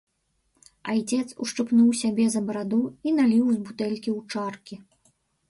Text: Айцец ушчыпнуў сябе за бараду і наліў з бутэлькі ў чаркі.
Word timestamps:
Айцец 0.93 1.29
ушчыпнуў 1.45 1.89
сябе 2.01 2.25
за 2.37 2.41
бараду 2.49 2.81
і 2.89 3.09
наліў 3.19 3.45
з 3.55 3.61
бутэлькі 3.69 4.09
ў 4.17 4.19
чаркі. 4.35 4.75